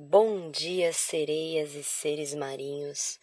[0.00, 3.18] Bom dia, sereias e seres marinhos.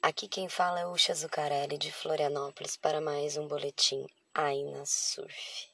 [0.00, 5.68] Aqui quem fala é Ucha Zucarelli de Florianópolis para mais um boletim Aina Surf.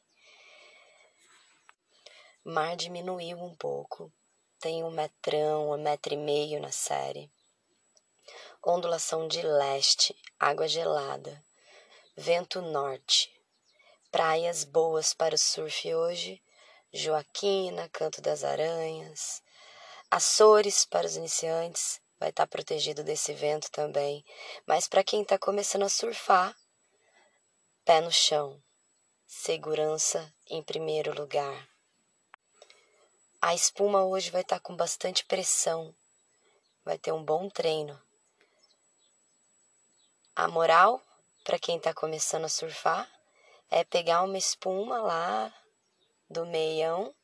[2.43, 4.13] Mar diminuiu um pouco,
[4.59, 7.31] tem um metrão, um metro e meio na série.
[8.67, 11.40] Ondulação de leste, água gelada,
[12.17, 13.33] vento norte,
[14.11, 16.43] praias boas para o surf hoje,
[16.93, 19.41] Joaquina, Canto das Aranhas,
[20.15, 24.23] Açores para os iniciantes, vai estar protegido desse vento também.
[24.66, 26.55] Mas para quem está começando a surfar,
[27.83, 28.62] pé no chão,
[29.27, 31.66] segurança em primeiro lugar.
[33.41, 35.97] A espuma hoje vai estar com bastante pressão,
[36.85, 37.99] vai ter um bom treino.
[40.37, 41.02] A moral
[41.43, 43.10] para quem está começando a surfar
[43.71, 45.51] é pegar uma espuma lá
[46.29, 47.15] do meião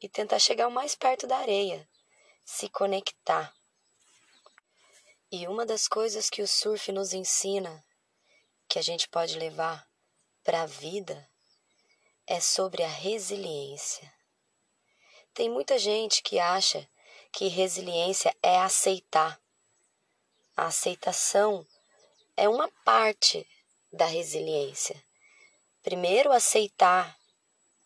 [0.00, 1.88] e tentar chegar o mais perto da areia
[2.44, 3.54] se conectar.
[5.30, 7.84] E uma das coisas que o surf nos ensina,
[8.68, 9.88] que a gente pode levar
[10.44, 11.28] para a vida,
[12.26, 14.12] é sobre a resiliência.
[15.34, 16.88] Tem muita gente que acha
[17.32, 19.40] que resiliência é aceitar.
[20.54, 21.66] A aceitação
[22.36, 23.48] é uma parte
[23.90, 25.02] da resiliência.
[25.82, 27.18] Primeiro, aceitar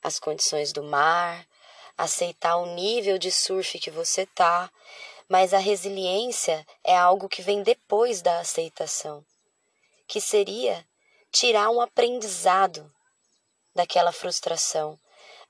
[0.03, 1.47] as condições do mar,
[1.97, 4.71] aceitar o nível de surf que você tá,
[5.29, 9.25] mas a resiliência é algo que vem depois da aceitação,
[10.07, 10.87] que seria
[11.33, 12.93] tirar um aprendizado
[13.75, 14.99] daquela frustração.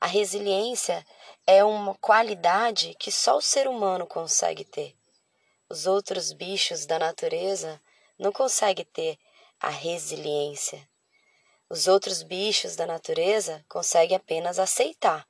[0.00, 1.06] A resiliência
[1.46, 4.96] é uma qualidade que só o ser humano consegue ter.
[5.68, 7.80] Os outros bichos da natureza
[8.18, 9.18] não conseguem ter
[9.60, 10.88] a resiliência.
[11.68, 15.26] Os outros bichos da natureza conseguem apenas aceitar.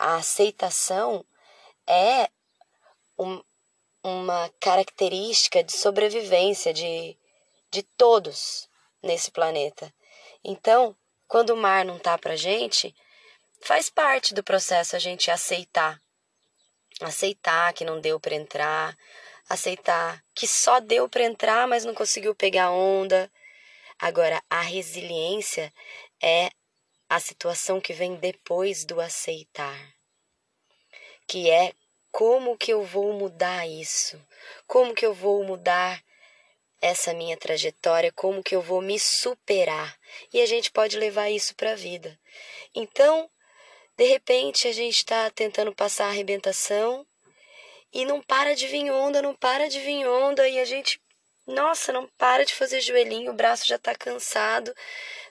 [0.00, 1.22] A aceitação
[1.86, 2.30] é
[3.18, 3.44] um,
[4.02, 7.18] uma característica de sobrevivência de,
[7.70, 8.66] de todos
[9.02, 9.92] nesse planeta.
[10.42, 10.96] Então,
[11.28, 12.94] quando o mar não tá pra gente,
[13.60, 16.00] faz parte do processo a gente aceitar.
[17.02, 18.96] Aceitar que não deu para entrar,
[19.50, 23.30] aceitar que só deu para entrar, mas não conseguiu pegar onda.
[23.98, 25.70] Agora, a resiliência
[26.22, 26.50] é
[27.10, 29.94] a situação que vem depois do aceitar,
[31.26, 31.74] que é
[32.12, 34.24] como que eu vou mudar isso?
[34.64, 36.00] Como que eu vou mudar
[36.80, 38.12] essa minha trajetória?
[38.12, 39.98] Como que eu vou me superar?
[40.32, 42.16] E a gente pode levar isso para a vida.
[42.72, 43.28] Então,
[43.96, 47.04] de repente, a gente está tentando passar a arrebentação
[47.92, 51.00] e não para de vir onda, não para de vir onda, e a gente,
[51.44, 54.72] nossa, não para de fazer joelhinho, o braço já está cansado.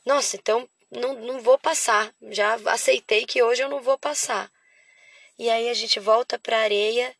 [0.05, 2.13] Nossa, então não, não vou passar.
[2.31, 4.51] Já aceitei que hoje eu não vou passar.
[5.37, 7.15] E aí a gente volta para a areia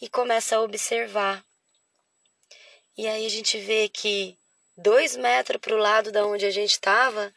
[0.00, 1.44] e começa a observar.
[2.96, 4.38] E aí a gente vê que
[4.76, 7.32] dois metros para o lado da onde a gente estava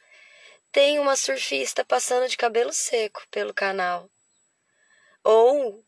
[0.71, 4.09] tem uma surfista passando de cabelo seco pelo canal.
[5.23, 5.85] Ou,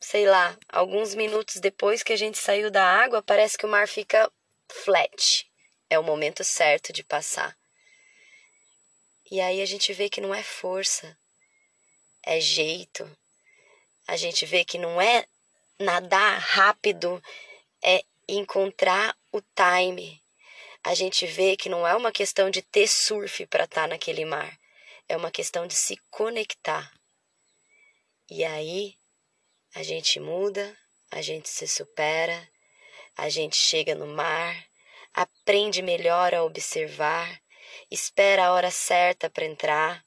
[0.00, 3.86] sei lá, alguns minutos depois que a gente saiu da água, parece que o mar
[3.86, 4.32] fica
[4.68, 5.46] flat.
[5.90, 7.56] É o momento certo de passar.
[9.32, 11.18] E aí a gente vê que não é força,
[12.22, 13.10] é jeito.
[14.06, 15.26] A gente vê que não é
[15.78, 17.18] nadar rápido,
[17.82, 20.22] é encontrar o time.
[20.84, 24.26] A gente vê que não é uma questão de ter surf para estar tá naquele
[24.26, 24.54] mar,
[25.08, 26.92] é uma questão de se conectar.
[28.28, 28.98] E aí
[29.74, 30.76] a gente muda,
[31.10, 32.50] a gente se supera,
[33.16, 34.62] a gente chega no mar,
[35.14, 37.41] aprende melhor a observar,
[37.90, 40.04] espera a hora certa para entrar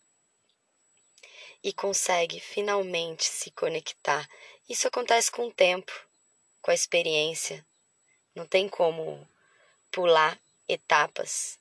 [1.66, 4.30] e consegue finalmente se conectar.
[4.70, 5.92] Isso acontece com o tempo,
[6.62, 7.66] com a experiência.
[8.36, 9.28] Não tem como
[9.92, 11.60] pular etapas.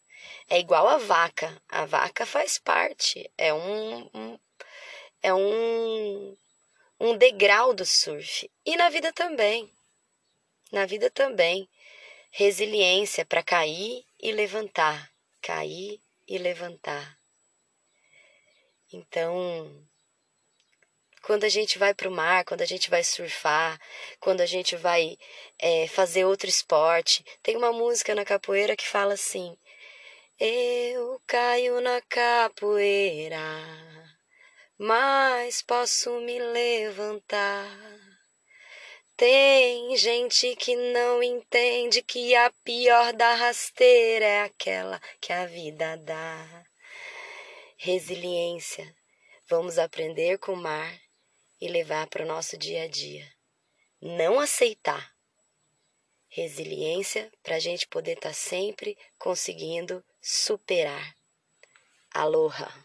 [0.49, 1.59] É igual a vaca.
[1.69, 3.31] A vaca faz parte.
[3.39, 4.39] É um, um
[5.23, 6.37] é um,
[7.01, 8.51] um degrau do surf.
[8.67, 9.73] E na vida também.
[10.71, 11.67] Na vida também.
[12.31, 15.14] Resiliência para cair e levantar
[15.45, 17.19] cair e levantar.
[18.91, 19.87] Então,
[21.21, 23.79] quando a gente vai para o mar, quando a gente vai surfar,
[24.21, 25.19] quando a gente vai
[25.59, 29.55] é, fazer outro esporte, tem uma música na capoeira que fala assim:
[30.41, 33.39] Eu caio na capoeira,
[34.79, 38.04] mas posso me levantar.
[39.17, 45.97] Tem gente que não entende que a pior da rasteira é aquela que a vida
[45.99, 46.67] dá.
[47.77, 48.93] Resiliência.
[49.47, 51.01] Vamos aprender com o mar
[51.61, 53.33] e levar para o nosso dia a dia.
[54.01, 55.15] não aceitar.
[56.29, 61.17] Resiliência para a gente poder estar tá sempre conseguindo superar.
[62.13, 62.84] Aloha!